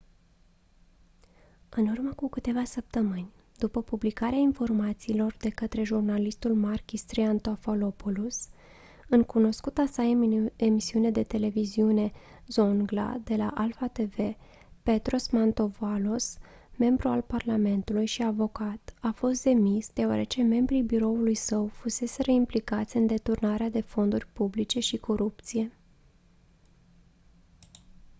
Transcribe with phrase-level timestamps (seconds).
[1.69, 8.49] în urmă cu câteva săptămâni după publicarea informațiilor de către jurnalistul makis triantafylopoulos
[9.09, 10.03] în cunoscuta sa
[10.55, 12.11] emisiune de televiziune
[12.47, 14.35] «zoungla» de la alpha tv
[14.83, 16.37] petros mantouvalos
[16.77, 23.05] membru al parlamentului și avocat a fost demis deoarece membrii biroului său fuseseră implicați în
[23.07, 25.71] deturnare de fonduri publice și corupție.